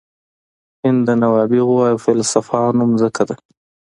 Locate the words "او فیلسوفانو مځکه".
1.89-3.23